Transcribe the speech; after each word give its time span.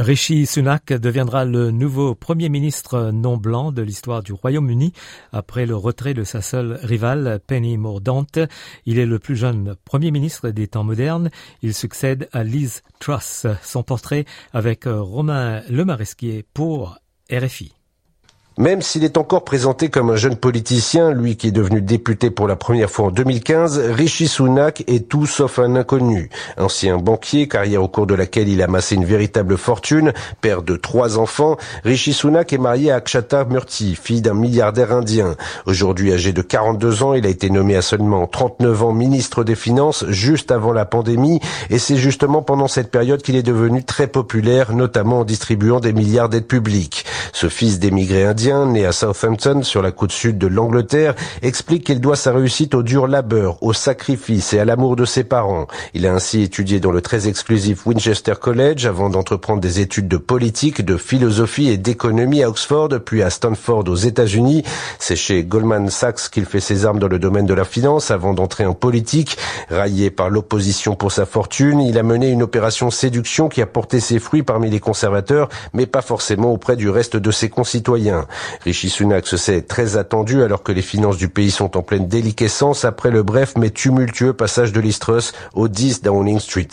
Rishi 0.00 0.46
Sunak 0.46 0.94
deviendra 0.94 1.44
le 1.44 1.70
nouveau 1.70 2.14
Premier 2.14 2.48
ministre 2.48 3.10
non 3.12 3.36
blanc 3.36 3.70
de 3.70 3.82
l'histoire 3.82 4.22
du 4.22 4.32
Royaume-Uni 4.32 4.94
après 5.30 5.66
le 5.66 5.76
retrait 5.76 6.14
de 6.14 6.24
sa 6.24 6.40
seule 6.40 6.80
rivale, 6.82 7.38
Penny 7.46 7.76
Mordaunt. 7.76 8.48
Il 8.86 8.98
est 8.98 9.04
le 9.04 9.18
plus 9.18 9.36
jeune 9.36 9.76
Premier 9.84 10.10
ministre 10.10 10.48
des 10.48 10.68
temps 10.68 10.84
modernes. 10.84 11.28
Il 11.60 11.74
succède 11.74 12.30
à 12.32 12.44
Liz 12.44 12.82
Truss. 12.98 13.46
Son 13.62 13.82
portrait 13.82 14.24
avec 14.54 14.84
Romain 14.86 15.60
Lemaresquier 15.68 16.46
pour 16.54 16.98
RFI. 17.30 17.74
Même 18.58 18.82
s'il 18.82 19.04
est 19.04 19.16
encore 19.16 19.44
présenté 19.44 19.90
comme 19.90 20.10
un 20.10 20.16
jeune 20.16 20.36
politicien, 20.36 21.12
lui 21.12 21.36
qui 21.36 21.48
est 21.48 21.52
devenu 21.52 21.80
député 21.80 22.30
pour 22.30 22.48
la 22.48 22.56
première 22.56 22.90
fois 22.90 23.06
en 23.06 23.10
2015, 23.10 23.78
Rishi 23.92 24.26
Sunak 24.26 24.82
est 24.88 25.08
tout 25.08 25.24
sauf 25.24 25.60
un 25.60 25.76
inconnu. 25.76 26.30
Ancien 26.58 26.98
banquier, 26.98 27.46
carrière 27.46 27.82
au 27.82 27.88
cours 27.88 28.06
de 28.06 28.14
laquelle 28.14 28.48
il 28.48 28.60
a 28.60 28.64
amassé 28.64 28.96
une 28.96 29.04
véritable 29.04 29.56
fortune, 29.56 30.12
père 30.40 30.62
de 30.62 30.76
trois 30.76 31.16
enfants, 31.16 31.56
Rishi 31.84 32.12
Sunak 32.12 32.52
est 32.52 32.58
marié 32.58 32.90
à 32.90 32.96
Akshata 32.96 33.44
Murthy, 33.44 33.94
fille 33.94 34.20
d'un 34.20 34.34
milliardaire 34.34 34.92
indien. 34.92 35.36
Aujourd'hui 35.64 36.12
âgé 36.12 36.32
de 36.32 36.42
42 36.42 37.02
ans, 37.04 37.14
il 37.14 37.26
a 37.26 37.30
été 37.30 37.50
nommé 37.50 37.76
à 37.76 37.82
seulement 37.82 38.26
39 38.26 38.82
ans 38.82 38.92
ministre 38.92 39.44
des 39.44 39.54
Finances 39.54 40.04
juste 40.08 40.50
avant 40.50 40.72
la 40.72 40.84
pandémie 40.84 41.40
et 41.70 41.78
c'est 41.78 41.96
justement 41.96 42.42
pendant 42.42 42.68
cette 42.68 42.90
période 42.90 43.22
qu'il 43.22 43.36
est 43.36 43.42
devenu 43.42 43.84
très 43.84 44.08
populaire, 44.08 44.74
notamment 44.74 45.20
en 45.20 45.24
distribuant 45.24 45.78
des 45.78 45.92
milliards 45.92 46.28
d'aides 46.28 46.46
publiques. 46.48 47.06
Ce 47.32 47.48
fils 47.48 47.78
d'émigrés 47.78 48.26
né 48.48 48.86
à 48.86 48.92
Southampton 48.92 49.62
sur 49.62 49.82
la 49.82 49.92
côte 49.92 50.12
sud 50.12 50.38
de 50.38 50.46
l'Angleterre, 50.46 51.14
explique 51.42 51.84
qu'il 51.84 52.00
doit 52.00 52.16
sa 52.16 52.32
réussite 52.32 52.74
au 52.74 52.82
dur 52.82 53.06
labeur, 53.06 53.62
au 53.62 53.72
sacrifice 53.72 54.52
et 54.52 54.58
à 54.58 54.64
l'amour 54.64 54.96
de 54.96 55.04
ses 55.04 55.24
parents. 55.24 55.66
Il 55.94 56.06
a 56.06 56.14
ainsi 56.14 56.42
étudié 56.42 56.80
dans 56.80 56.92
le 56.92 57.02
très 57.02 57.28
exclusif 57.28 57.86
Winchester 57.86 58.34
College 58.40 58.86
avant 58.86 59.10
d'entreprendre 59.10 59.60
des 59.60 59.80
études 59.80 60.08
de 60.08 60.16
politique, 60.16 60.84
de 60.84 60.96
philosophie 60.96 61.68
et 61.68 61.76
d'économie 61.76 62.42
à 62.42 62.48
Oxford, 62.48 62.88
puis 63.04 63.22
à 63.22 63.30
Stanford 63.30 63.84
aux 63.88 63.96
États-Unis. 63.96 64.64
C'est 64.98 65.16
chez 65.16 65.44
Goldman 65.44 65.90
Sachs 65.90 66.30
qu'il 66.30 66.46
fait 66.46 66.60
ses 66.60 66.86
armes 66.86 66.98
dans 66.98 67.08
le 67.08 67.18
domaine 67.18 67.46
de 67.46 67.54
la 67.54 67.64
finance 67.64 68.10
avant 68.10 68.34
d'entrer 68.34 68.64
en 68.64 68.74
politique. 68.74 69.36
Raillé 69.68 70.10
par 70.10 70.30
l'opposition 70.30 70.94
pour 70.94 71.12
sa 71.12 71.26
fortune, 71.26 71.80
il 71.80 71.98
a 71.98 72.02
mené 72.02 72.30
une 72.30 72.42
opération 72.42 72.90
séduction 72.90 73.48
qui 73.48 73.62
a 73.62 73.66
porté 73.66 74.00
ses 74.00 74.18
fruits 74.18 74.42
parmi 74.42 74.70
les 74.70 74.80
conservateurs, 74.80 75.48
mais 75.72 75.86
pas 75.86 76.02
forcément 76.02 76.52
auprès 76.52 76.76
du 76.76 76.88
reste 76.88 77.16
de 77.16 77.30
ses 77.30 77.48
concitoyens. 77.48 78.26
Rishi 78.64 78.88
Sunak 78.88 79.26
se 79.26 79.36
sait 79.36 79.62
très 79.62 79.96
attendu 79.96 80.42
alors 80.42 80.62
que 80.62 80.72
les 80.72 80.82
finances 80.82 81.16
du 81.16 81.28
pays 81.28 81.50
sont 81.50 81.76
en 81.76 81.82
pleine 81.82 82.08
déliquescence 82.08 82.84
après 82.84 83.10
le 83.10 83.22
bref 83.22 83.54
mais 83.56 83.70
tumultueux 83.70 84.32
passage 84.32 84.72
de 84.72 84.80
l'Istrus 84.80 85.32
au 85.54 85.68
10 85.68 86.02
Downing 86.02 86.40
Street. 86.40 86.68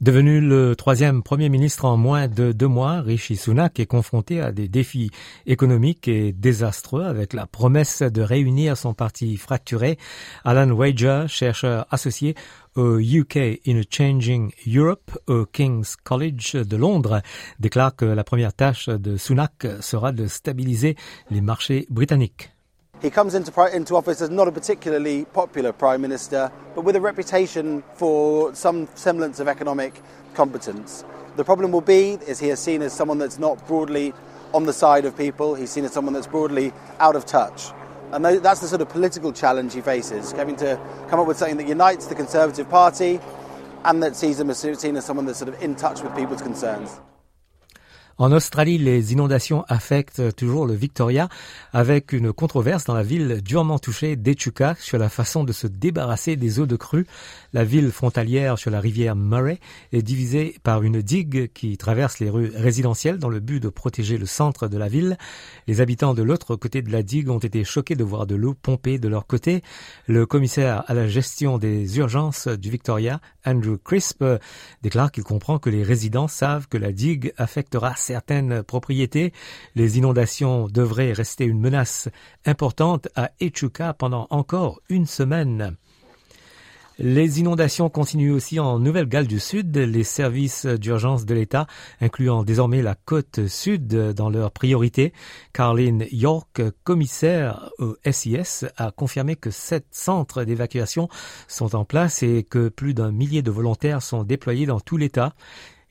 Devenu 0.00 0.40
le 0.40 0.76
troisième 0.76 1.22
Premier 1.22 1.48
ministre 1.48 1.84
en 1.84 1.96
moins 1.96 2.28
de 2.28 2.52
deux 2.52 2.68
mois, 2.68 3.00
Rishi 3.00 3.36
Sunak 3.36 3.80
est 3.80 3.86
confronté 3.86 4.40
à 4.40 4.52
des 4.52 4.68
défis 4.68 5.10
économiques 5.46 6.08
et 6.08 6.32
désastreux 6.32 7.04
avec 7.04 7.32
la 7.32 7.46
promesse 7.46 8.02
de 8.02 8.20
réunir 8.20 8.76
son 8.76 8.92
parti 8.92 9.36
fracturé. 9.36 9.96
Alan 10.44 10.70
Wager, 10.74 11.24
chercheur 11.28 11.86
associé 11.90 12.34
au 12.76 12.98
UK 12.98 13.60
in 13.66 13.78
a 13.78 13.84
Changing 13.88 14.52
Europe 14.66 15.10
au 15.26 15.46
King's 15.46 15.96
College 15.96 16.54
de 16.54 16.76
Londres, 16.76 17.22
déclare 17.58 17.94
que 17.94 18.04
la 18.04 18.24
première 18.24 18.52
tâche 18.52 18.88
de 18.88 19.16
Sunak 19.16 19.66
sera 19.80 20.12
de 20.12 20.26
stabiliser 20.26 20.96
les 21.30 21.40
marchés 21.40 21.86
britanniques. 21.90 22.50
He 23.02 23.10
comes 23.10 23.34
into, 23.34 23.52
into 23.74 23.96
office 23.96 24.22
as 24.22 24.30
not 24.30 24.48
a 24.48 24.52
particularly 24.52 25.26
popular 25.34 25.72
Prime 25.72 26.00
Minister, 26.00 26.50
but 26.74 26.84
with 26.84 26.96
a 26.96 27.00
reputation 27.00 27.82
for 27.96 28.54
some 28.54 28.86
semblance 28.94 29.40
of 29.40 29.48
economic 29.48 29.92
competence. 30.34 31.04
The 31.36 31.44
problem 31.44 31.72
will 31.72 31.82
be 31.82 32.18
is 32.26 32.40
he 32.40 32.50
is 32.50 32.60
seen 32.60 32.80
as 32.80 32.92
someone 32.92 33.18
that's 33.18 33.38
not 33.38 33.66
broadly 33.66 34.14
on 34.54 34.64
the 34.64 34.72
side 34.72 35.04
of 35.04 35.16
people. 35.16 35.54
He's 35.54 35.70
seen 35.70 35.84
as 35.84 35.92
someone 35.92 36.14
that's 36.14 36.28
broadly 36.28 36.72
out 36.98 37.16
of 37.16 37.26
touch. 37.26 37.72
And 38.14 38.24
that's 38.24 38.60
the 38.60 38.68
sort 38.68 38.80
of 38.80 38.88
political 38.88 39.32
challenge 39.32 39.74
he 39.74 39.80
faces, 39.80 40.30
having 40.30 40.54
to 40.56 40.78
come 41.08 41.18
up 41.18 41.26
with 41.26 41.36
something 41.36 41.56
that 41.56 41.66
unites 41.66 42.06
the 42.06 42.14
Conservative 42.14 42.70
Party 42.70 43.18
and 43.84 44.00
that 44.04 44.14
sees 44.14 44.38
him 44.38 44.50
as 44.50 44.58
seen 44.58 44.96
as 44.96 45.04
someone 45.04 45.26
that's 45.26 45.40
sort 45.40 45.48
of 45.48 45.60
in 45.60 45.74
touch 45.74 46.00
with 46.00 46.14
people's 46.14 46.40
concerns. 46.40 47.00
En 48.16 48.30
Australie, 48.30 48.78
les 48.78 49.12
inondations 49.12 49.64
affectent 49.66 50.36
toujours 50.36 50.66
le 50.66 50.74
Victoria, 50.74 51.28
avec 51.72 52.12
une 52.12 52.32
controverse 52.32 52.84
dans 52.84 52.94
la 52.94 53.02
ville 53.02 53.40
durement 53.42 53.80
touchée 53.80 54.14
d'Echuca 54.14 54.76
sur 54.78 54.98
la 54.98 55.08
façon 55.08 55.42
de 55.42 55.52
se 55.52 55.66
débarrasser 55.66 56.36
des 56.36 56.60
eaux 56.60 56.66
de 56.66 56.76
crue. 56.76 57.08
La 57.52 57.64
ville 57.64 57.90
frontalière 57.90 58.56
sur 58.56 58.70
la 58.70 58.78
rivière 58.78 59.16
Murray 59.16 59.58
est 59.92 60.02
divisée 60.02 60.54
par 60.62 60.84
une 60.84 61.02
digue 61.02 61.50
qui 61.54 61.76
traverse 61.76 62.20
les 62.20 62.30
rues 62.30 62.52
résidentielles 62.54 63.18
dans 63.18 63.28
le 63.28 63.40
but 63.40 63.58
de 63.58 63.68
protéger 63.68 64.16
le 64.16 64.26
centre 64.26 64.68
de 64.68 64.78
la 64.78 64.86
ville. 64.86 65.18
Les 65.66 65.80
habitants 65.80 66.14
de 66.14 66.22
l'autre 66.22 66.54
côté 66.54 66.82
de 66.82 66.92
la 66.92 67.02
digue 67.02 67.30
ont 67.30 67.38
été 67.38 67.64
choqués 67.64 67.96
de 67.96 68.04
voir 68.04 68.28
de 68.28 68.36
l'eau 68.36 68.54
pomper 68.54 69.00
de 69.00 69.08
leur 69.08 69.26
côté. 69.26 69.64
Le 70.06 70.24
commissaire 70.24 70.84
à 70.86 70.94
la 70.94 71.08
gestion 71.08 71.58
des 71.58 71.98
urgences 71.98 72.46
du 72.46 72.70
Victoria, 72.70 73.20
Andrew 73.44 73.76
Crisp, 73.76 74.24
déclare 74.82 75.10
qu'il 75.10 75.24
comprend 75.24 75.58
que 75.58 75.68
les 75.68 75.82
résidents 75.82 76.28
savent 76.28 76.68
que 76.68 76.78
la 76.78 76.92
digue 76.92 77.32
affectera 77.38 77.96
certaines 78.04 78.62
propriétés. 78.62 79.32
Les 79.74 79.98
inondations 79.98 80.68
devraient 80.68 81.12
rester 81.12 81.44
une 81.44 81.60
menace 81.60 82.08
importante 82.44 83.08
à 83.16 83.30
Echuca 83.40 83.94
pendant 83.94 84.26
encore 84.30 84.80
une 84.88 85.06
semaine. 85.06 85.76
Les 86.98 87.40
inondations 87.40 87.90
continuent 87.90 88.34
aussi 88.34 88.60
en 88.60 88.78
Nouvelle-Galles 88.78 89.26
du 89.26 89.40
Sud. 89.40 89.76
Les 89.76 90.04
services 90.04 90.64
d'urgence 90.64 91.26
de 91.26 91.34
l'État, 91.34 91.66
incluant 92.00 92.44
désormais 92.44 92.82
la 92.82 92.94
côte 92.94 93.48
sud 93.48 93.88
dans 93.88 94.30
leurs 94.30 94.52
priorités. 94.52 95.12
Carlin 95.52 95.98
York, 96.12 96.62
commissaire 96.84 97.68
au 97.80 97.96
SIS, 98.08 98.66
a 98.76 98.92
confirmé 98.92 99.34
que 99.34 99.50
sept 99.50 99.86
centres 99.90 100.44
d'évacuation 100.44 101.08
sont 101.48 101.74
en 101.74 101.84
place 101.84 102.22
et 102.22 102.44
que 102.44 102.68
plus 102.68 102.94
d'un 102.94 103.10
millier 103.10 103.42
de 103.42 103.50
volontaires 103.50 104.00
sont 104.00 104.22
déployés 104.22 104.66
dans 104.66 104.78
tout 104.78 104.96
l'État. 104.96 105.34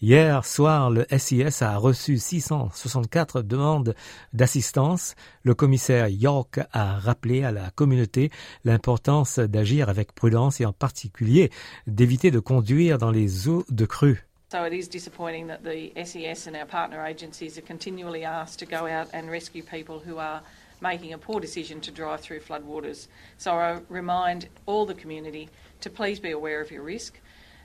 Hier 0.05 0.43
soir, 0.43 0.89
le 0.89 1.05
SIS 1.17 1.61
a 1.61 1.77
reçu 1.77 2.17
664 2.17 3.41
demandes 3.41 3.95
d'assistance. 4.33 5.15
Le 5.43 5.55
commissaire 5.55 6.09
York 6.09 6.59
a 6.73 6.99
rappelé 6.99 7.45
à 7.45 7.53
la 7.53 7.69
communauté 7.69 8.29
l'importance 8.65 9.39
d'agir 9.39 9.87
avec 9.87 10.13
prudence 10.13 10.59
et 10.59 10.65
en 10.65 10.73
particulier 10.73 11.51
d'éviter 11.87 12.31
de 12.31 12.39
conduire 12.39 12.97
dans 12.97 13.11
les 13.11 13.47
eaux 13.47 13.63
de 13.69 13.85
crue. 13.85 14.25
So 14.51 14.65
it 14.65 14.73
is 14.73 14.89
disappointing 14.89 15.47
that 15.47 15.63
the 15.63 15.93
SES 15.95 16.47
and 16.47 16.55
our 16.57 16.67
partner 16.67 17.01
agencies 17.05 17.57
are 17.57 17.65
continually 17.65 18.25
asked 18.25 18.59
to 18.59 18.65
go 18.65 18.85
out 18.85 19.07
and 19.13 19.31
rescue 19.31 19.63
people 19.63 20.01
who 20.05 20.17
are 20.17 20.41
making 20.81 21.13
a 21.13 21.17
poor 21.17 21.39
decision 21.39 21.79
to 21.79 21.91
drive 21.91 22.19
through 22.19 22.41
floodwaters. 22.41 23.07
So 23.37 23.51
I 23.51 23.79
remind 23.87 24.49
all 24.65 24.85
the 24.85 24.95
community 24.95 25.47
to 25.79 25.89
please 25.89 26.19
be 26.19 26.31
aware 26.31 26.59
of 26.59 26.71
your 26.71 26.83
risk. 26.83 27.21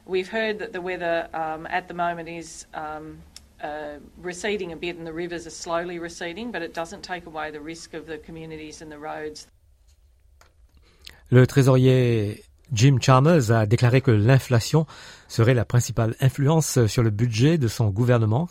We've 0.09 0.29
heard 0.29 0.59
that 0.61 0.73
the 0.73 0.81
weather 0.81 1.29
um, 1.35 1.67
at 1.67 1.87
the 1.87 1.93
moment 1.93 2.31
is 2.31 2.65
um, 2.73 3.19
uh, 3.63 3.99
receding 4.17 4.73
a 4.73 4.77
bit 4.77 4.97
and 4.97 5.07
the 5.07 5.13
rivers 5.13 5.47
are 5.47 5.51
slowly 5.51 5.99
receding, 5.99 6.51
but 6.51 6.63
it 6.63 6.73
doesn't 6.73 7.03
take 7.03 7.27
away 7.27 7.51
the 7.51 7.61
risk 7.61 7.93
of 7.93 8.07
the 8.07 8.17
communities 8.17 8.81
and 8.81 8.91
the 8.91 8.99
roads. 8.99 9.47
Le 11.31 11.47
trésorier 11.47 12.43
Jim 12.73 12.99
Chalmers 12.99 13.51
a 13.51 13.67
déclaré 13.67 14.01
que 14.01 14.11
l'inflation 14.11 14.87
serait 15.29 15.53
la 15.53 15.67
principale 15.67 16.15
influence 16.21 16.87
sur 16.87 17.03
le 17.03 17.11
budget 17.11 17.59
de 17.59 17.69
son 17.69 17.91
gouvernement 17.91 18.49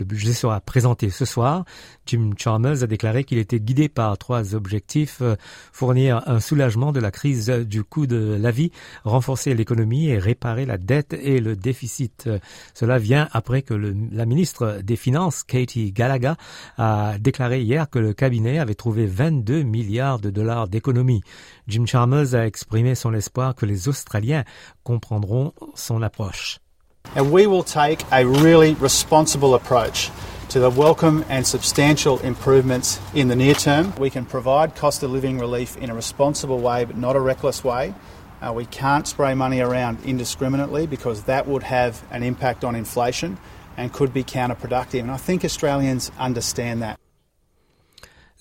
le 0.00 0.06
budget 0.06 0.32
sera 0.32 0.60
présenté 0.60 1.10
ce 1.10 1.24
soir. 1.24 1.64
Jim 2.06 2.30
Chalmers 2.36 2.82
a 2.82 2.86
déclaré 2.86 3.24
qu'il 3.24 3.38
était 3.38 3.60
guidé 3.60 3.88
par 3.88 4.16
trois 4.18 4.54
objectifs. 4.54 5.18
Euh, 5.20 5.36
fournir 5.72 6.22
un 6.26 6.40
soulagement 6.40 6.90
de 6.90 7.00
la 7.00 7.10
crise 7.10 7.48
du 7.50 7.84
coût 7.84 8.06
de 8.06 8.36
la 8.40 8.50
vie, 8.50 8.72
renforcer 9.04 9.54
l'économie 9.54 10.08
et 10.08 10.18
réparer 10.18 10.64
la 10.64 10.78
dette 10.78 11.12
et 11.12 11.40
le 11.40 11.54
déficit. 11.54 12.28
Cela 12.74 12.98
vient 12.98 13.28
après 13.32 13.62
que 13.62 13.74
la 13.74 14.26
ministre 14.26 14.80
des 14.82 14.96
Finances, 14.96 15.44
Katie 15.44 15.92
Gallagher, 15.92 16.34
a 16.78 17.18
déclaré 17.18 17.60
hier 17.60 17.88
que 17.90 17.98
le 17.98 18.14
cabinet 18.14 18.58
avait 18.58 18.74
trouvé 18.74 19.06
22 19.06 19.62
milliards 19.62 20.18
de 20.18 20.30
dollars 20.30 20.68
d'économie. 20.68 21.22
Jim 21.68 21.84
Chalmers 21.84 22.34
a 22.34 22.46
exprimé 22.46 22.94
son 22.94 23.12
espoir 23.12 23.54
que 23.54 23.66
les 23.66 23.88
Australiens 23.88 24.44
comprendront 24.82 25.52
son 25.74 26.02
approche. 26.02 26.58
And 27.16 27.32
we 27.32 27.46
will 27.46 27.64
take 27.64 28.04
a 28.12 28.24
really 28.24 28.74
responsible 28.74 29.54
approach 29.54 30.10
to 30.50 30.60
the 30.60 30.70
welcome 30.70 31.24
and 31.28 31.46
substantial 31.46 32.18
improvements 32.20 33.00
in 33.14 33.26
the 33.26 33.36
near 33.36 33.54
term. 33.54 33.92
We 33.96 34.10
can 34.10 34.24
provide 34.24 34.76
cost 34.76 35.02
of 35.02 35.10
living 35.10 35.38
relief 35.38 35.76
in 35.76 35.90
a 35.90 35.94
responsible 35.94 36.60
way, 36.60 36.84
but 36.84 36.96
not 36.96 37.16
a 37.16 37.20
reckless 37.20 37.64
way. 37.64 37.94
Uh, 38.40 38.52
we 38.52 38.64
can't 38.66 39.06
spray 39.08 39.34
money 39.34 39.60
around 39.60 39.98
indiscriminately 40.04 40.86
because 40.86 41.24
that 41.24 41.48
would 41.48 41.64
have 41.64 42.02
an 42.12 42.22
impact 42.22 42.64
on 42.64 42.74
inflation 42.76 43.38
and 43.76 43.92
could 43.92 44.14
be 44.14 44.22
counterproductive. 44.22 45.00
And 45.00 45.10
I 45.10 45.16
think 45.16 45.44
Australians 45.44 46.12
understand 46.18 46.82
that. 46.82 46.99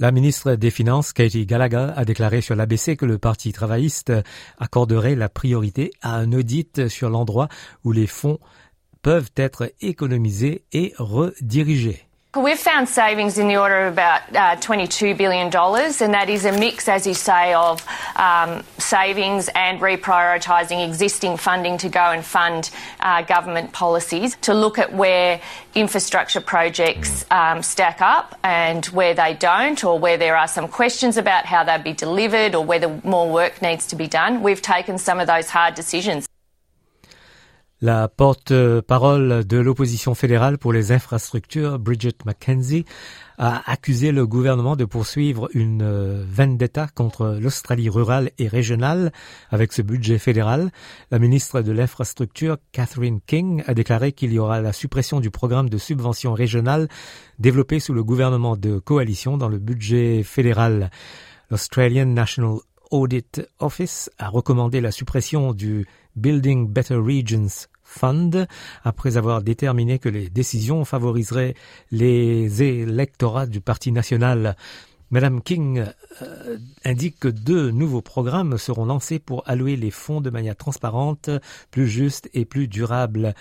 La 0.02 0.14
ministre 0.14 0.56
des 0.56 0.72
Finances, 0.72 1.12
Katie 1.12 1.46
Gallagher, 1.46 1.92
a 1.94 2.06
déclaré 2.06 2.40
sur 2.40 2.56
l'ABC 2.56 2.96
que 2.96 3.06
le 3.06 3.18
Parti 3.18 3.52
travailliste 3.52 4.14
accorderait 4.58 5.16
la 5.16 5.28
priorité 5.28 5.92
à 6.02 6.16
un 6.16 6.32
audit 6.32 6.88
sur 6.88 7.10
l'endroit 7.10 7.50
où 7.84 7.92
les 7.92 8.08
fonds 8.08 8.40
peuvent 9.02 9.32
être 9.36 9.74
économisés 9.82 10.64
et 10.72 10.94
redirigés. 10.98 12.09
We've 12.38 12.60
found 12.60 12.88
savings 12.88 13.40
in 13.40 13.48
the 13.48 13.58
order 13.58 13.88
of 13.88 13.94
about 13.94 14.22
uh, 14.36 14.56
$22 14.58 15.18
billion, 15.18 15.48
and 15.48 16.14
that 16.14 16.30
is 16.30 16.46
a 16.46 16.52
mix, 16.52 16.88
as 16.88 17.08
you 17.08 17.16
say, 17.16 17.56
of 17.56 17.84
um, 18.16 18.64
savings 18.78 19.50
and 19.56 19.82
reprioritising 19.82 20.88
existing 20.88 21.38
funding 21.38 21.80
to 21.80 21.90
go 21.90 22.12
and 22.12 22.24
fund 22.24 22.70
uh, 23.00 23.24
government 23.24 23.74
policies 23.74 24.36
to 24.42 24.54
look 24.54 24.78
at 24.78 24.94
where 24.94 25.42
infrastructure 25.74 26.40
projects 26.40 27.26
um, 27.32 27.64
stack 27.64 28.00
up 28.00 28.38
and 28.44 28.86
where 28.88 29.16
they 29.16 29.34
don't, 29.34 29.84
or 29.84 29.98
where 29.98 30.18
there 30.18 30.38
are 30.38 30.48
some 30.48 30.68
questions 30.68 31.18
about 31.18 31.48
how 31.48 31.64
they'll 31.64 31.82
be 31.82 31.94
delivered 31.94 32.54
or 32.54 32.64
whether 32.64 33.02
more 33.04 33.28
work 33.28 33.60
needs 33.64 33.88
to 33.88 33.96
be 33.96 34.06
done. 34.06 34.44
We've 34.44 34.62
taken 34.62 35.00
some 35.00 35.20
of 35.20 35.26
those 35.26 35.50
hard 35.50 35.74
decisions. 35.74 36.29
La 37.82 38.10
porte-parole 38.10 39.46
de 39.46 39.58
l'opposition 39.58 40.14
fédérale 40.14 40.58
pour 40.58 40.74
les 40.74 40.92
infrastructures, 40.92 41.80
Bridget 41.80 42.18
McKenzie, 42.26 42.84
a 43.38 43.72
accusé 43.72 44.12
le 44.12 44.28
gouvernement 44.28 44.76
de 44.76 44.84
poursuivre 44.84 45.48
une 45.54 45.82
euh, 45.82 46.26
vendetta 46.30 46.90
contre 46.94 47.38
l'Australie 47.40 47.88
rurale 47.88 48.32
et 48.38 48.50
régionale 48.50 49.14
avec 49.50 49.72
ce 49.72 49.82
budget 49.82 50.18
fédéral. 50.18 50.72
La 51.10 51.20
ministre 51.20 51.62
de 51.62 51.72
l'Infrastructure, 51.72 52.58
Catherine 52.74 53.22
King, 53.26 53.64
a 53.66 53.74
déclaré 53.74 54.12
qu'il 54.12 54.34
y 54.34 54.40
aura 54.40 54.60
la 54.60 54.74
suppression 54.74 55.22
du 55.22 55.32
programme 55.32 55.70
de 55.70 55.78
subvention 55.78 56.34
régionale 56.34 56.90
développé 57.40 57.80
sous 57.80 57.94
le 57.94 58.04
gouvernement 58.04 58.58
de 58.58 58.78
coalition 58.78 59.38
dans 59.38 59.48
le 59.48 59.58
budget 59.58 60.24
fédéral. 60.24 60.92
L'Australian 61.50 62.08
National 62.08 62.58
Audit 62.92 63.42
Office 63.60 64.10
a 64.18 64.28
recommandé 64.28 64.82
la 64.82 64.92
suppression 64.92 65.54
du 65.54 65.88
Building 66.16 66.68
Better 66.68 66.96
Regions 66.96 67.68
Fund 67.84 68.48
après 68.84 69.18
avoir 69.18 69.42
déterminé 69.42 69.98
que 69.98 70.10
les 70.10 70.30
décisions 70.30 70.86
favoriseraient 70.86 71.56
les 71.92 72.62
électorats 72.62 73.48
du 73.48 73.62
Parti 73.62 73.92
national. 73.92 74.56
Madame 75.12 75.42
King 75.42 75.86
euh, 76.22 76.58
indique 76.86 77.20
que 77.20 77.28
deux 77.28 77.72
nouveaux 77.72 78.04
programmes 78.04 78.60
seront 78.60 78.86
lancés 78.86 79.18
pour 79.18 79.42
allouer 79.48 79.76
les 79.76 79.90
fonds 79.90 80.22
de 80.22 80.30
manière 80.30 80.56
transparente, 80.56 81.32
plus 81.72 81.88
juste 81.88 82.30
et 82.36 82.46
plus 82.46 82.68
durable. 82.68 83.34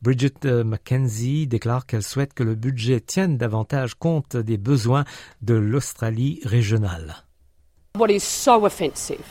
Bridget 0.00 0.44
euh, 0.44 0.62
McKenzie 0.62 1.48
déclare 1.48 1.86
qu'elle 1.86 2.04
souhaite 2.04 2.34
que 2.34 2.44
le 2.44 2.54
budget 2.54 3.00
tienne 3.00 3.36
davantage 3.36 3.94
compte 3.94 4.36
des 4.36 4.58
besoins 4.58 5.04
de 5.42 5.54
l'Australie 5.54 6.40
régionale. 6.44 7.24
What 7.98 8.10
is 8.10 8.20
so 8.20 8.64
offensive 8.64 9.24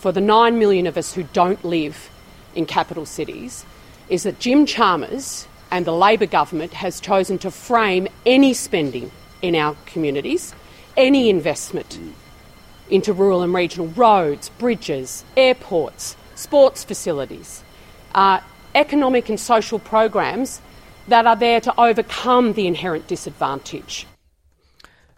for 0.00 0.12
the 0.12 0.20
9 0.20 0.56
million 0.56 0.86
of 0.86 0.96
us 0.96 1.16
who 1.16 1.24
don't 1.34 1.58
live 1.64 1.96
in 2.54 2.66
capital 2.66 3.06
cities 3.06 3.64
is 4.08 4.22
that 4.24 4.38
Jim 4.38 4.66
Chalmers 4.66 5.46
and 5.70 5.84
the 5.84 5.92
Labor 5.92 6.26
government 6.26 6.74
has 6.74 7.00
chosen 7.00 7.38
to 7.38 7.50
frame 7.50 8.08
any 8.24 8.52
spending 8.54 9.10
in 9.42 9.54
our 9.54 9.76
communities, 9.86 10.54
any 10.96 11.28
investment 11.28 11.98
into 12.90 13.12
rural 13.12 13.42
and 13.42 13.54
regional 13.54 13.88
roads, 13.88 14.50
bridges, 14.50 15.24
airports, 15.36 16.16
sports 16.34 16.84
facilities, 16.84 17.64
uh, 18.14 18.40
economic 18.74 19.28
and 19.28 19.40
social 19.40 19.78
programs 19.78 20.60
that 21.08 21.26
are 21.26 21.36
there 21.36 21.60
to 21.60 21.80
overcome 21.80 22.52
the 22.52 22.66
inherent 22.66 23.06
disadvantage. 23.06 24.06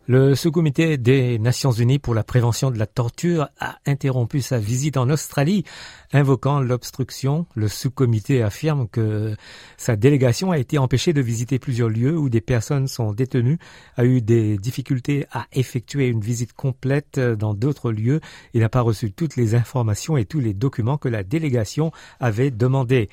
Le 0.09 0.37
sous-comité 0.37 0.99
des 0.99 1.37
Nations 1.41 1.73
Unies 1.73 1.99
pour 1.99 2.15
la 2.15 2.23
prévention 2.23 2.71
de 2.71 2.79
la 2.79 2.87
torture 2.87 3.49
a 3.59 3.79
interrompu 3.87 4.41
sa 4.41 4.61
visite 4.61 4.97
en 4.99 5.11
Australie, 5.11 5.65
invoquant 6.13 6.61
l'obstruction. 6.61 7.45
Le 7.57 7.67
sous-comité 7.67 8.41
affirme 8.41 8.87
que 8.87 9.35
sa 9.77 9.97
délégation 9.97 10.53
a 10.53 10.59
été 10.59 10.79
empêchée 10.79 11.13
de 11.13 11.21
visiter 11.21 11.59
plusieurs 11.59 11.89
lieux 11.89 12.17
où 12.17 12.29
des 12.29 12.41
personnes 12.41 12.87
sont 12.87 13.13
détenues, 13.13 13.59
a 13.97 14.05
eu 14.05 14.23
des 14.23 14.59
difficultés 14.59 15.27
à 15.33 15.47
effectuer 15.53 16.07
une 16.07 16.21
visite 16.21 16.53
complète 16.53 17.19
dans 17.19 17.55
d'autres 17.55 17.91
lieux 17.91 18.21
et 18.55 18.61
n'a 18.61 18.69
pas 18.69 18.83
reçu 18.83 19.11
toutes 19.11 19.35
les 19.35 19.57
informations 19.57 20.17
et 20.17 20.25
tous 20.25 20.39
les 20.39 20.55
documents 20.55 20.99
que 20.99 21.09
la 21.09 21.25
délégation 21.25 21.91
avait 22.21 22.53
demandés. 22.53 23.09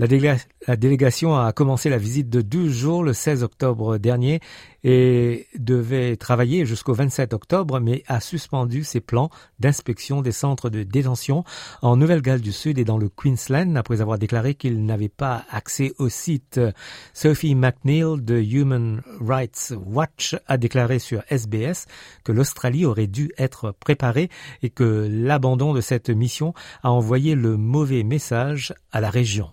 La, 0.00 0.76
délégation 0.76 1.36
a 1.36 1.52
commencé 1.52 1.90
la 1.90 1.98
visite 1.98 2.30
de 2.30 2.40
12 2.40 2.72
jours 2.72 3.04
le 3.04 3.12
16 3.12 3.42
octobre 3.42 3.98
dernier 3.98 4.40
et 4.82 5.46
devait 5.58 6.16
travailler 6.16 6.64
jusqu'au 6.64 6.94
27 6.94 7.34
octobre, 7.34 7.80
mais 7.80 8.02
a 8.06 8.18
suspendu 8.18 8.82
ses 8.82 9.00
plans 9.00 9.28
d'inspection 9.58 10.22
des 10.22 10.32
centres 10.32 10.70
de 10.70 10.84
détention 10.84 11.44
en 11.82 11.98
Nouvelle-Galles 11.98 12.40
du 12.40 12.50
Sud 12.50 12.78
et 12.78 12.86
dans 12.86 12.96
le 12.96 13.10
Queensland 13.10 13.76
après 13.76 14.00
avoir 14.00 14.16
déclaré 14.16 14.54
qu'il 14.54 14.86
n'avait 14.86 15.10
pas 15.10 15.44
accès 15.50 15.92
au 15.98 16.08
site. 16.08 16.58
Sophie 17.12 17.54
McNeil 17.54 18.22
de 18.22 18.40
Human 18.40 19.02
Rights 19.20 19.74
Watch 19.84 20.34
a 20.46 20.56
déclaré 20.56 20.98
sur 20.98 21.22
SBS 21.28 21.84
que 22.24 22.32
l'Australie 22.32 22.86
aurait 22.86 23.06
dû 23.06 23.32
être 23.36 23.74
préparée 23.78 24.30
et 24.62 24.70
que 24.70 25.06
l'abandon 25.10 25.74
de 25.74 25.82
cette 25.82 26.08
mission 26.08 26.54
a 26.82 26.90
envoyé 26.90 27.34
le 27.34 27.58
mauvais 27.58 28.02
message 28.02 28.72
à 28.92 29.02
la 29.02 29.10
région. 29.10 29.50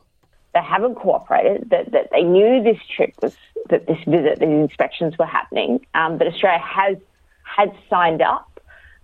They 0.58 0.64
haven't 0.64 0.96
cooperated, 0.96 1.70
that, 1.70 1.92
that 1.92 2.10
they 2.12 2.24
knew 2.24 2.64
this 2.64 2.80
trip 2.96 3.14
was, 3.22 3.36
that 3.70 3.86
this 3.86 4.00
visit, 4.08 4.40
these 4.40 4.50
inspections 4.50 5.14
were 5.20 5.26
happening, 5.26 5.86
um, 5.94 6.18
that 6.18 6.28
Australia 6.28 6.60
has, 6.60 6.98
had 7.44 7.72
signed 7.90 8.24
up 8.24 8.60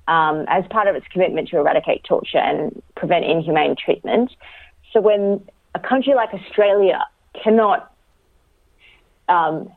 um, 0.07 0.45
as 0.47 0.65
part 0.71 0.87
of 0.87 0.95
its 0.95 1.07
commitment 1.09 1.49
to 1.49 1.57
eradicate 1.57 2.03
torture 2.05 2.39
and 2.39 2.81
prevent 2.95 3.23
inhumane 3.23 3.75
treatment. 3.75 4.31
So 4.91 4.99
when 4.99 5.45
a 5.75 5.79
country 5.79 6.15
like 6.15 6.33
Australia 6.33 7.05
cannot 7.43 7.91
um, 9.29 9.71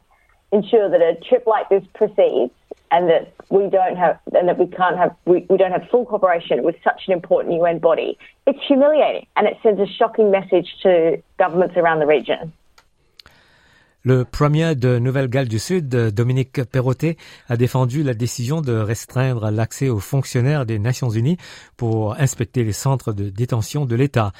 ensure 0.50 0.88
that 0.88 1.02
a 1.02 1.17
trip 1.28 1.46
like 1.46 1.69
this 1.69 1.85
proceeds, 1.95 2.54
and 2.97 3.11
that 3.11 3.25
we 3.50 3.65
don't 3.69 3.99
have 4.05 4.19
and 4.33 4.49
that 4.49 4.59
we 4.59 4.67
can't 4.67 4.97
have 4.97 5.12
we, 5.26 5.37
we 5.50 5.57
don't 5.59 5.73
have 5.73 5.87
full 5.91 6.07
cooperation 6.07 6.57
with 6.62 6.76
such 6.83 7.00
an 7.07 7.12
important 7.12 7.55
UN 7.61 7.79
body. 7.79 8.17
It's 8.47 8.62
humiliating 8.67 9.26
and 9.37 9.47
it 9.47 9.57
sends 9.62 9.81
a 9.81 9.91
shocking 9.99 10.31
message 10.31 10.69
to 10.85 11.23
governments 11.38 11.76
around 11.76 11.99
the 12.00 12.07
region. 12.07 12.53
Le 14.03 14.25
premier 14.25 14.76
de 14.76 15.00
Nouvelle-Galles 15.00 15.49
du 15.49 15.59
Sud, 15.59 15.88
Dominique 15.88 16.62
Perrottet, 16.62 17.17
a 17.49 17.57
défendu 17.57 18.05
la 18.05 18.15
décision 18.15 18.61
de 18.61 18.73
restreindre 18.73 19.50
l'accès 19.50 19.88
aux 19.88 19.99
fonctionnaires 19.99 20.65
des 20.65 20.79
Nations 20.79 21.11
Unies 21.11 21.38
pour 21.76 22.15
inspecter 22.15 22.62
les 22.62 22.73
centres 22.73 23.12
de 23.12 23.31
détention 23.31 23.85
de 23.85 23.97
l'État. 23.97 24.31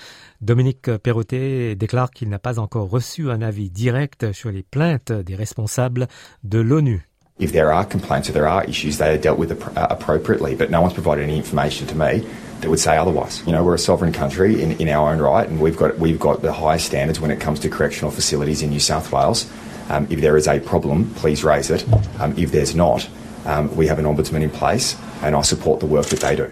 Dominique 0.41 0.97
Perrottet 0.99 1.75
déclare 1.75 2.13
qu'il 2.13 2.29
n'a 2.29 2.39
pas 2.39 2.61
encore 2.61 2.89
reçu 2.89 3.29
un 3.29 3.43
avis 3.43 3.69
direct 3.69 4.33
sur 4.33 4.53
les 4.53 4.63
plaintes 4.63 5.11
des 5.11 5.35
responsables 5.35 6.07
de 6.45 6.61
l'ONU. 6.61 7.09
If 7.39 7.53
there 7.53 7.71
are 7.71 7.85
complaints 7.85 8.31
or 8.31 8.33
there 8.33 8.49
are 8.49 8.65
issues, 8.65 8.97
they 8.97 9.15
are 9.15 9.19
dealt 9.19 9.39
with 9.39 9.53
uh, 9.53 9.87
appropriately, 9.91 10.55
but 10.55 10.71
no 10.71 10.81
one's 10.81 10.95
provided 10.95 11.25
any 11.25 11.37
information 11.37 11.87
to 11.89 11.95
me 11.95 12.27
that 12.61 12.71
would 12.71 12.81
say 12.81 12.97
otherwise. 12.97 13.47
You 13.47 13.53
know, 13.53 13.63
we're 13.63 13.75
a 13.75 13.79
sovereign 13.79 14.15
country 14.15 14.63
in, 14.63 14.73
in 14.81 14.89
our 14.89 15.13
own 15.13 15.19
right, 15.19 15.47
and 15.47 15.61
we've 15.61 15.77
got, 15.77 15.99
we've 15.99 16.19
got 16.19 16.41
the 16.41 16.55
highest 16.55 16.87
standards 16.87 17.21
when 17.21 17.31
it 17.31 17.39
comes 17.39 17.61
to 17.61 17.69
correctional 17.69 18.11
facilities 18.11 18.63
in 18.63 18.71
New 18.71 18.81
South 18.81 19.13
Wales. 19.13 19.51
Um, 19.91 20.07
if 20.09 20.23
there 20.23 20.39
is 20.39 20.49
a 20.49 20.61
problem, 20.61 21.13
please 21.17 21.45
raise 21.45 21.71
it. 21.71 21.87
Um, 22.19 22.33
if 22.39 22.53
there's 22.53 22.75
not, 22.75 23.07
um, 23.45 23.75
we 23.77 23.87
have 23.87 23.99
an 23.99 24.07
ombudsman 24.07 24.41
in 24.41 24.51
place, 24.51 24.97
and 25.21 25.37
I 25.37 25.43
support 25.43 25.81
the 25.81 25.87
work 25.87 26.07
that 26.07 26.21
they 26.21 26.37
do. 26.37 26.51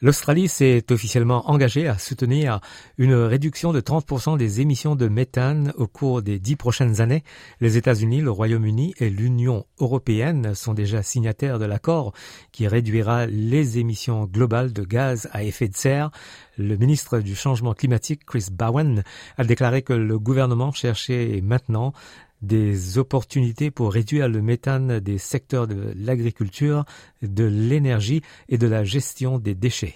L'Australie 0.00 0.46
s'est 0.46 0.84
officiellement 0.92 1.50
engagée 1.50 1.88
à 1.88 1.98
soutenir 1.98 2.60
une 2.98 3.14
réduction 3.14 3.72
de 3.72 3.80
30% 3.80 4.38
des 4.38 4.60
émissions 4.60 4.94
de 4.94 5.08
méthane 5.08 5.72
au 5.76 5.88
cours 5.88 6.22
des 6.22 6.38
dix 6.38 6.54
prochaines 6.54 7.00
années. 7.00 7.24
Les 7.60 7.76
États-Unis, 7.76 8.20
le 8.20 8.30
Royaume-Uni 8.30 8.94
et 8.98 9.10
l'Union 9.10 9.66
européenne 9.80 10.54
sont 10.54 10.72
déjà 10.72 11.02
signataires 11.02 11.58
de 11.58 11.64
l'accord 11.64 12.12
qui 12.52 12.68
réduira 12.68 13.26
les 13.26 13.80
émissions 13.80 14.26
globales 14.26 14.72
de 14.72 14.84
gaz 14.84 15.28
à 15.32 15.42
effet 15.42 15.66
de 15.66 15.76
serre. 15.76 16.12
Le 16.56 16.76
ministre 16.76 17.18
du 17.18 17.34
Changement 17.34 17.74
climatique, 17.74 18.24
Chris 18.24 18.46
Bowen, 18.52 19.02
a 19.36 19.42
déclaré 19.42 19.82
que 19.82 19.94
le 19.94 20.16
gouvernement 20.20 20.70
cherchait 20.70 21.40
maintenant 21.42 21.92
des 22.42 22.98
opportunités 22.98 23.70
pour 23.70 23.92
réduire 23.92 24.28
le 24.28 24.40
méthane 24.42 25.00
des 25.00 25.18
secteurs 25.18 25.66
de 25.66 25.92
l'agriculture, 25.96 26.84
de 27.22 27.44
l'énergie 27.44 28.22
et 28.48 28.58
de 28.58 28.68
la 28.68 28.84
gestion 28.84 29.38
des 29.38 29.54
déchets. 29.54 29.94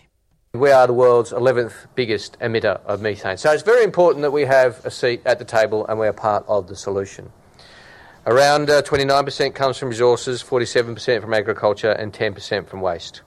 We 0.55 0.71
are 0.71 0.87
the 0.87 0.93
world's 0.93 1.33
11th 1.33 1.89
biggest 1.95 2.37
emitter 2.41 2.79
of 2.87 3.01
methane. 3.01 3.39
So 3.39 3.51
it's 3.53 3.63
very 3.65 3.85
important 3.85 4.23
that 4.23 4.33
we 4.33 4.45
have 4.45 4.85
a 4.85 4.91
seat 4.91 5.23
at 5.25 5.39
the 5.39 5.47
table 5.47 5.87
and 5.89 5.99
we 5.99 6.07
are 6.07 6.13
part 6.13 6.45
of 6.47 6.67
the 6.67 6.77
solution. 6.77 7.31
Around 8.27 8.69
uh, 8.69 8.83
29% 8.83 9.55
comes 9.55 9.79
from 9.79 9.89
resources, 9.89 10.43
47% 10.43 11.23
from 11.23 11.33
agriculture, 11.35 11.91
and 11.91 12.13
10% 12.13 12.69
from 12.69 12.83
waste. 12.83 13.23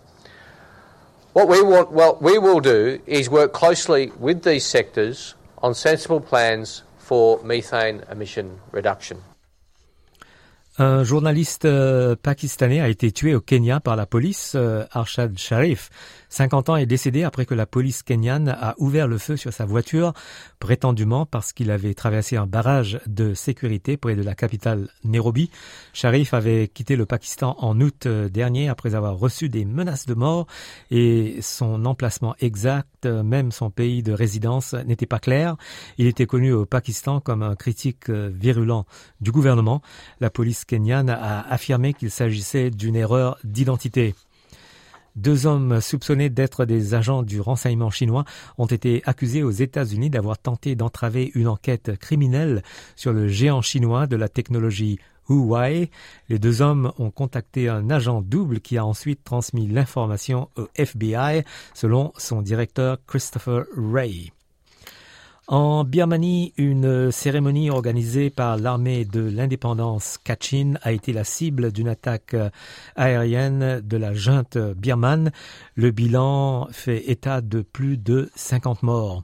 What 1.33 1.49
we 1.49 1.61
want, 1.61 1.91
what 1.91 2.21
we 2.21 2.37
will 2.37 2.61
do 2.61 3.01
is 3.05 3.29
work 3.29 3.51
closely 3.51 4.11
with 4.19 4.43
these 4.43 4.65
sectors 4.65 5.35
on 5.61 5.73
sensible 5.73 6.21
plans 6.21 6.83
for 7.05 7.39
methane 7.43 8.03
emission 8.09 8.59
reduction. 8.71 9.21
Un 10.77 11.05
journaliste 11.05 11.63
euh, 11.63 12.17
pakistanais 12.21 12.81
a 12.81 12.89
été 12.89 13.09
tué 13.13 13.33
au 13.33 13.39
Kenya 13.39 13.79
par 13.79 13.95
la 13.95 14.05
police, 14.05 14.55
euh, 14.55 14.83
Arshad 14.91 15.37
Sharif. 15.37 15.89
50 16.27 16.67
ans 16.67 16.75
est 16.75 16.85
décédé 16.85 17.23
après 17.23 17.45
que 17.45 17.53
la 17.53 17.65
police 17.65 18.03
kenyane 18.03 18.49
a 18.49 18.75
ouvert 18.77 19.07
le 19.07 19.17
feu 19.17 19.37
sur 19.37 19.53
sa 19.53 19.63
voiture, 19.63 20.11
prétendument 20.59 21.25
parce 21.25 21.53
qu'il 21.53 21.71
avait 21.71 21.93
traversé 21.93 22.35
un 22.35 22.45
barrage 22.45 22.99
de 23.07 23.33
sécurité 23.33 23.95
près 23.95 24.17
de 24.17 24.21
la 24.21 24.35
capitale 24.35 24.89
Nairobi. 25.05 25.49
Sharif 25.93 26.33
avait 26.33 26.67
quitté 26.67 26.97
le 26.97 27.05
Pakistan 27.05 27.55
en 27.59 27.79
août 27.79 28.05
euh, 28.05 28.27
dernier 28.27 28.67
après 28.67 28.95
avoir 28.95 29.17
reçu 29.17 29.47
des 29.47 29.63
menaces 29.63 30.07
de 30.07 30.13
mort 30.13 30.45
et 30.91 31.37
son 31.41 31.85
emplacement 31.85 32.35
exact, 32.41 33.05
même 33.05 33.53
son 33.53 33.69
pays 33.69 34.03
de 34.03 34.11
résidence, 34.11 34.73
n'était 34.73 35.05
pas 35.05 35.19
clair. 35.19 35.55
Il 35.97 36.05
était 36.07 36.25
connu 36.25 36.51
au 36.51 36.65
Pakistan 36.65 37.21
comme 37.21 37.43
un 37.43 37.55
critique 37.55 38.09
virulent 38.09 38.85
du 39.21 39.31
gouvernement. 39.31 39.81
La 40.19 40.29
police 40.29 40.64
kenyane 40.67 41.09
a 41.09 41.41
affirmé 41.49 41.93
qu'il 41.93 42.11
s'agissait 42.11 42.69
d'une 42.69 42.95
erreur 42.95 43.37
d'identité. 43.43 44.15
Deux 45.15 45.45
hommes 45.45 45.79
soupçonnés 45.79 46.29
d'être 46.29 46.65
des 46.65 46.93
agents 46.93 47.23
du 47.23 47.39
renseignement 47.39 47.89
chinois 47.89 48.25
ont 48.57 48.65
été 48.65 49.01
accusés 49.05 49.43
aux 49.43 49.51
États-Unis 49.51 50.09
d'avoir 50.09 50.37
tenté 50.37 50.75
d'entraver 50.75 51.31
une 51.35 51.47
enquête 51.47 51.97
criminelle 51.97 52.63
sur 52.97 53.13
le 53.13 53.29
géant 53.29 53.61
chinois 53.61 54.07
de 54.07 54.17
la 54.17 54.27
technologie 54.27 54.99
Huawei. 55.29 55.89
Les 56.27 56.37
deux 56.37 56.61
hommes 56.61 56.91
ont 56.99 57.11
contacté 57.11 57.69
un 57.69 57.89
agent 57.89 58.21
double 58.21 58.59
qui 58.59 58.77
a 58.77 58.85
ensuite 58.85 59.23
transmis 59.23 59.67
l'information 59.67 60.49
au 60.57 60.67
FBI, 60.75 61.43
selon 61.73 62.11
son 62.17 62.41
directeur 62.41 62.97
Christopher 63.07 63.63
Ray. 63.77 64.34
En 65.47 65.83
Birmanie, 65.83 66.53
une 66.57 67.11
cérémonie 67.11 67.69
organisée 67.69 68.31
par 68.31 68.57
l'armée 68.57 69.05
de 69.05 69.21
l'indépendance 69.21 70.17
Kachin 70.23 70.73
a 70.81 70.91
été 70.91 71.13
la 71.13 71.23
cible 71.23 71.71
d'une 71.71 71.87
attaque 71.87 72.35
aérienne 72.95 73.79
de 73.81 73.97
la 73.97 74.15
junte 74.15 74.57
birmane. 74.57 75.31
Le 75.75 75.91
bilan 75.91 76.67
fait 76.71 77.11
état 77.11 77.41
de 77.41 77.61
plus 77.61 77.97
de 77.97 78.31
50 78.33 78.81
morts. 78.81 79.23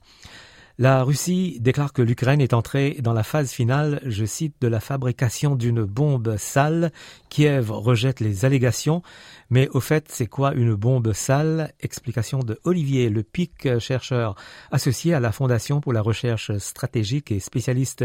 La 0.81 1.03
Russie 1.03 1.59
déclare 1.59 1.93
que 1.93 2.01
l'Ukraine 2.01 2.41
est 2.41 2.55
entrée 2.55 2.97
dans 3.01 3.13
la 3.13 3.21
phase 3.21 3.51
finale, 3.51 4.01
je 4.03 4.25
cite, 4.25 4.55
de 4.61 4.67
la 4.67 4.79
fabrication 4.79 5.55
d'une 5.55 5.83
bombe 5.83 6.37
sale. 6.37 6.91
Kiev 7.29 7.69
rejette 7.69 8.19
les 8.19 8.45
allégations, 8.45 9.03
mais 9.51 9.69
au 9.75 9.79
fait, 9.79 10.05
c'est 10.09 10.25
quoi 10.25 10.55
une 10.55 10.73
bombe 10.73 11.13
sale? 11.13 11.71
Explication 11.81 12.39
de 12.39 12.59
Olivier 12.63 13.11
Lepic, 13.11 13.77
chercheur 13.77 14.33
associé 14.71 15.13
à 15.13 15.19
la 15.19 15.31
Fondation 15.31 15.81
pour 15.81 15.93
la 15.93 16.01
recherche 16.01 16.57
stratégique 16.57 17.31
et 17.31 17.39
spécialiste 17.39 18.03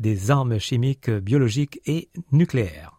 des 0.00 0.32
armes 0.32 0.58
chimiques, 0.58 1.08
biologiques 1.08 1.80
et 1.86 2.08
nucléaires. 2.32 2.95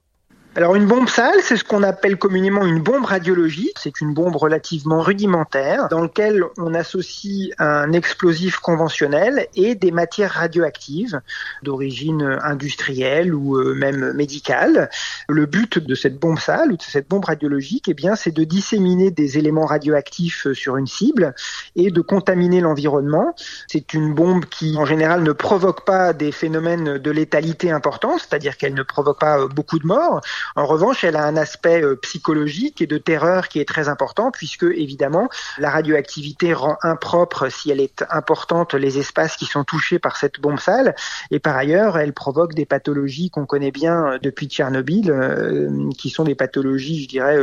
Alors 0.57 0.75
une 0.75 0.87
bombe 0.87 1.07
sale, 1.07 1.35
c'est 1.43 1.55
ce 1.55 1.63
qu'on 1.63 1.83
appelle 1.83 2.17
communément 2.17 2.65
une 2.65 2.81
bombe 2.81 3.05
radiologique. 3.05 3.77
C'est 3.79 4.01
une 4.01 4.15
bombe 4.15 4.35
relativement 4.35 5.01
rudimentaire 5.01 5.87
dans 5.89 6.01
laquelle 6.01 6.43
on 6.57 6.73
associe 6.73 7.51
un 7.59 7.93
explosif 7.93 8.57
conventionnel 8.57 9.45
et 9.53 9.75
des 9.75 9.91
matières 9.91 10.31
radioactives 10.31 11.21
d'origine 11.61 12.39
industrielle 12.41 13.35
ou 13.35 13.55
euh, 13.55 13.75
même 13.75 14.13
médicale. 14.13 14.89
Le 15.29 15.45
but 15.45 15.77
de 15.77 15.93
cette 15.93 16.17
bombe 16.17 16.39
sale 16.39 16.71
ou 16.71 16.77
de 16.77 16.81
cette 16.81 17.07
bombe 17.07 17.25
radiologique, 17.25 17.87
eh 17.87 17.93
bien, 17.93 18.15
c'est 18.15 18.31
de 18.31 18.43
disséminer 18.43 19.11
des 19.11 19.37
éléments 19.37 19.67
radioactifs 19.67 20.51
sur 20.53 20.77
une 20.77 20.87
cible 20.87 21.35
et 21.75 21.91
de 21.91 22.01
contaminer 22.01 22.61
l'environnement. 22.61 23.35
C'est 23.67 23.93
une 23.93 24.15
bombe 24.15 24.45
qui, 24.45 24.75
en 24.75 24.85
général, 24.85 25.21
ne 25.21 25.33
provoque 25.33 25.85
pas 25.85 26.13
des 26.13 26.31
phénomènes 26.31 26.97
de 26.97 27.11
létalité 27.11 27.69
importants, 27.69 28.17
c'est-à-dire 28.17 28.57
qu'elle 28.57 28.73
ne 28.73 28.81
provoque 28.81 29.19
pas 29.19 29.45
beaucoup 29.45 29.77
de 29.77 29.85
morts. 29.85 30.21
En 30.55 30.65
revanche, 30.65 31.03
elle 31.03 31.15
a 31.15 31.25
un 31.25 31.37
aspect 31.37 31.83
euh, 31.83 31.95
psychologique 31.95 32.81
et 32.81 32.87
de 32.87 32.97
terreur 32.97 33.47
qui 33.47 33.59
est 33.59 33.67
très 33.67 33.89
important 33.89 34.31
puisque 34.31 34.63
évidemment 34.63 35.29
la 35.57 35.69
radioactivité 35.69 36.53
rend 36.53 36.77
impropre 36.81 37.51
si 37.51 37.71
elle 37.71 37.81
est 37.81 38.03
importante 38.09 38.73
les 38.73 38.97
espaces 38.97 39.35
qui 39.35 39.45
sont 39.45 39.63
touchés 39.63 39.99
par 39.99 40.17
cette 40.17 40.39
bombe 40.39 40.59
sale 40.59 40.95
et 41.31 41.39
par 41.39 41.55
ailleurs 41.55 41.97
elle 41.97 42.13
provoque 42.13 42.53
des 42.53 42.65
pathologies 42.65 43.29
qu'on 43.29 43.45
connaît 43.45 43.71
bien 43.71 44.05
euh, 44.05 44.19
depuis 44.21 44.47
Tchernobyl 44.47 45.11
euh, 45.11 45.89
qui 45.97 46.09
sont 46.09 46.23
des 46.23 46.35
pathologies 46.35 47.03
je 47.03 47.07
dirais 47.07 47.37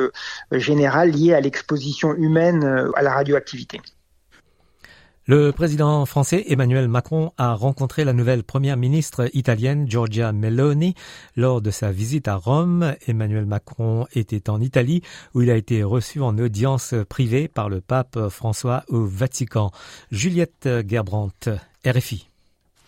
générales 0.53 1.11
liées 1.11 1.35
à 1.35 1.41
l'exposition 1.41 2.15
humaine 2.15 2.91
à 2.95 3.03
la 3.03 3.13
radioactivité. 3.13 3.81
Le 5.27 5.53
président 5.53 6.05
français 6.05 6.45
Emmanuel 6.49 6.87
Macron 6.87 7.33
a 7.39 7.55
rencontré 7.55 8.05
la 8.05 8.13
nouvelle 8.13 8.45
première 8.45 8.77
ministre 8.77 9.31
italienne 9.33 9.91
Giorgia 9.91 10.33
Meloni 10.33 10.95
lors 11.35 11.63
de 11.63 11.71
sa 11.71 11.93
visite 11.93 12.29
à 12.29 12.35
Rome. 12.35 12.95
Emmanuel 13.07 13.47
Macron 13.47 14.07
était 14.15 14.51
en 14.51 14.61
Italie 14.61 15.01
où 15.33 15.41
il 15.41 15.51
a 15.51 15.57
été 15.57 15.83
reçu 15.83 16.21
en 16.21 16.37
audience 16.37 16.95
privée 17.09 17.49
par 17.49 17.71
le 17.71 17.81
pape 17.81 18.29
François 18.29 18.85
au 18.89 19.07
Vatican. 19.07 19.71
Juliette 20.11 20.69
Gerbrandt, 20.87 21.49
RFI. 21.87 22.29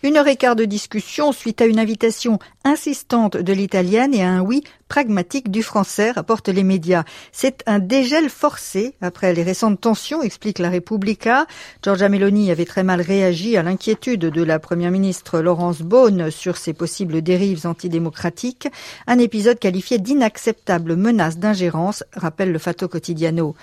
Une 0.03 0.15
heure 0.15 0.27
et 0.27 0.35
quart 0.35 0.55
de 0.55 0.65
discussion 0.65 1.31
suite 1.31 1.59
à 1.59 1.65
une 1.65 1.79
invitation 1.79 2.37
insistante 2.63 3.35
de 3.35 3.51
l'italienne 3.51 4.13
et 4.13 4.21
à 4.21 4.29
un 4.29 4.41
oui 4.41 4.63
pragmatique 4.87 5.51
du 5.51 5.63
français, 5.63 6.11
rapportent 6.11 6.49
les 6.49 6.63
médias. 6.63 7.03
C'est 7.31 7.63
un 7.65 7.79
dégel 7.79 8.29
forcé 8.29 8.95
après 9.01 9.33
les 9.33 9.43
récentes 9.43 9.81
tensions, 9.81 10.21
explique 10.21 10.59
la 10.59 10.69
Repubblica. 10.69 11.45
Giorgia 11.83 12.09
Meloni 12.09 12.51
avait 12.51 12.65
très 12.65 12.83
mal 12.83 13.01
réagi 13.01 13.57
à 13.57 13.63
l'inquiétude 13.63 14.21
de 14.21 14.43
la 14.43 14.59
première 14.59 14.91
ministre 14.91 15.39
Laurence 15.39 15.81
Beaune 15.81 16.31
sur 16.31 16.57
ses 16.57 16.73
possibles 16.73 17.21
dérives 17.21 17.65
antidémocratiques. 17.65 18.67
Un 19.07 19.19
épisode 19.19 19.59
qualifié 19.59 19.97
d'inacceptable 19.97 20.95
menace 20.95 21.37
d'ingérence, 21.37 22.03
rappelle 22.13 22.51
le 22.51 22.59
Fatto 22.59 22.87
Quotidiano. 22.87 23.55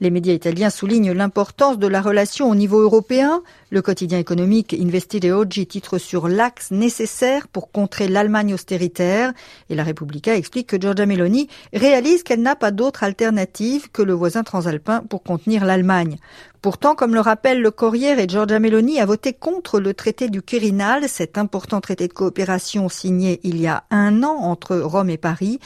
Les 0.00 0.10
médias 0.10 0.34
italiens 0.34 0.70
soulignent 0.70 1.12
l'importance 1.12 1.78
de 1.78 1.86
la 1.86 2.00
relation 2.00 2.48
au 2.48 2.54
niveau 2.54 2.80
européen. 2.80 3.42
Le 3.70 3.82
quotidien 3.82 4.18
économique 4.18 4.74
Investire 4.74 5.36
Oggi 5.36 5.66
titre 5.66 5.98
sur 5.98 6.28
l'axe 6.28 6.70
nécessaire 6.70 7.48
pour 7.48 7.70
contrer 7.70 8.08
l'Allemagne 8.08 8.54
austéritaire 8.54 9.32
et 9.68 9.74
la 9.74 9.84
Repubblica 9.84 10.34
explique 10.34 10.69
que 10.70 10.80
Giorgia 10.80 11.04
Meloni 11.04 11.48
réalise 11.72 12.22
qu'elle 12.22 12.42
n'a 12.42 12.54
pas 12.54 12.70
d'autre 12.70 13.02
alternative 13.02 13.90
que 13.90 14.02
le 14.02 14.12
voisin 14.12 14.44
transalpin 14.44 15.02
pour 15.08 15.24
contenir 15.24 15.64
l'Allemagne. 15.64 16.16
Pourtant, 16.62 16.94
comme 16.94 17.14
le 17.14 17.20
rappelle 17.20 17.62
le 17.62 17.70
Corriere, 17.70 18.18
et 18.18 18.28
Giorgia 18.28 18.58
Meloni 18.58 19.00
a 19.00 19.06
voté 19.06 19.32
contre 19.32 19.80
le 19.80 19.94
traité 19.94 20.28
du 20.28 20.42
Quirinal, 20.42 21.08
cet 21.08 21.38
important 21.38 21.80
traité 21.80 22.06
de 22.06 22.12
coopération 22.12 22.90
signé 22.90 23.40
il 23.44 23.58
y 23.58 23.66
a 23.66 23.84
un 23.90 24.22
an 24.22 24.36
entre 24.36 24.76
Rome 24.76 25.08
et 25.08 25.16
Paris. 25.16 25.58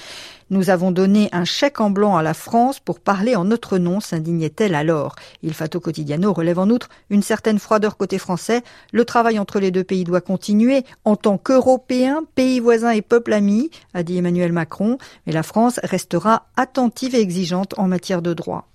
Nous 0.51 0.71
avons 0.71 0.93
donné 0.93 1.29
un 1.33 1.45
chèque 1.45 1.81
en 1.81 1.91
blanc 1.91 2.17
à 2.17 2.23
la 2.23 2.33
France 2.33 2.79
pour 2.79 3.01
parler 3.01 3.35
en 3.35 3.45
notre 3.45 3.77
nom, 3.79 3.99
s'indignait-elle 3.99 4.77
alors. 4.77 5.17
Il 5.43 5.53
Fato 5.53 5.81
Quotidiano 5.81 6.33
relève 6.33 6.61
en 6.61 6.71
outre 6.71 6.91
une 7.11 7.25
certaine 7.25 7.59
froideur 7.59 7.97
côté 7.97 8.19
français. 8.19 8.63
Le 8.93 9.05
travail 9.05 9.41
entre 9.41 9.59
les 9.59 9.73
deux 9.73 9.83
pays 9.83 10.05
doit 10.05 10.21
continuer 10.21 10.85
en 11.05 11.17
tant 11.17 11.39
qu'Européens, 11.39 12.23
pays 12.37 12.61
voisins 12.61 12.91
et 12.91 13.03
peuple 13.03 13.33
ami, 13.33 13.69
a 13.95 14.05
dit 14.05 14.19
Emmanuel 14.19 14.53
Macron, 14.53 14.99
mais 15.27 15.33
la 15.33 15.43
France 15.43 15.81
restera 15.83 16.47
attentive 16.57 17.17
et 17.17 17.21
exigeante 17.21 17.77
en 17.79 17.89
matière 17.89 18.23
de 18.23 18.33
droit. 18.33 18.69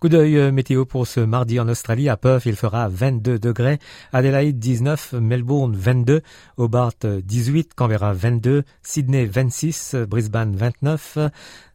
Coup 0.00 0.08
d'œil 0.08 0.38
euh, 0.38 0.52
météo 0.52 0.84
pour 0.84 1.08
ce 1.08 1.18
mardi 1.18 1.58
en 1.58 1.66
Australie. 1.66 2.08
À 2.08 2.16
Perth, 2.16 2.46
il 2.46 2.54
fera 2.54 2.88
22 2.88 3.40
degrés. 3.40 3.80
Adelaide 4.12 4.56
19, 4.56 5.14
Melbourne 5.14 5.74
22, 5.74 6.22
Hobart 6.56 6.94
18, 7.02 7.74
Canberra 7.74 8.12
22, 8.12 8.62
Sydney 8.80 9.26
26, 9.26 9.96
Brisbane 10.08 10.54
29, 10.54 11.18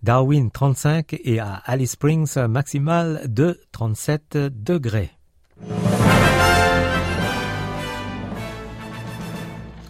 Darwin 0.04 0.52
35 0.52 1.20
et 1.22 1.40
à 1.40 1.56
Alice 1.66 1.92
Springs 1.92 2.38
maximal 2.48 3.24
de 3.28 3.60
37 3.74 4.38
degrés. 4.38 5.12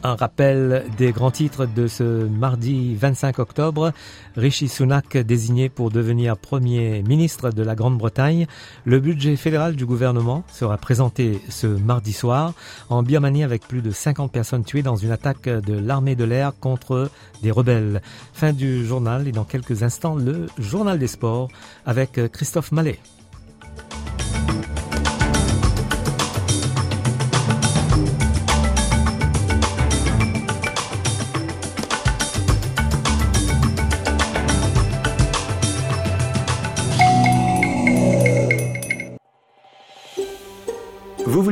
Un 0.05 0.15
rappel 0.15 0.83
des 0.97 1.13
grands 1.13 1.31
titres 1.31 1.65
de 1.65 1.87
ce 1.87 2.03
mardi 2.03 2.93
25 2.95 3.39
octobre. 3.39 3.93
Rishi 4.35 4.67
Sunak 4.67 5.15
désigné 5.15 5.69
pour 5.69 5.91
devenir 5.91 6.35
Premier 6.35 7.01
ministre 7.03 7.51
de 7.51 7.63
la 7.63 7.73
Grande-Bretagne. 7.73 8.47
Le 8.83 8.99
budget 8.99 9.37
fédéral 9.37 9.77
du 9.77 9.85
gouvernement 9.85 10.43
sera 10.51 10.75
présenté 10.75 11.39
ce 11.47 11.67
mardi 11.67 12.11
soir 12.11 12.53
en 12.89 13.01
Birmanie 13.01 13.45
avec 13.45 13.65
plus 13.65 13.81
de 13.81 13.91
50 13.91 14.29
personnes 14.29 14.65
tuées 14.65 14.83
dans 14.83 14.97
une 14.97 15.11
attaque 15.11 15.47
de 15.47 15.73
l'armée 15.73 16.17
de 16.17 16.25
l'air 16.25 16.51
contre 16.59 17.09
des 17.41 17.51
rebelles. 17.51 18.01
Fin 18.33 18.51
du 18.51 18.85
journal 18.85 19.25
et 19.29 19.31
dans 19.31 19.45
quelques 19.45 19.83
instants 19.83 20.15
le 20.15 20.47
journal 20.59 20.99
des 20.99 21.07
sports 21.07 21.47
avec 21.85 22.19
Christophe 22.33 22.73
Mallet. 22.73 22.99